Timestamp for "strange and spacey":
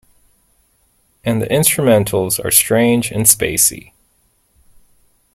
2.49-3.91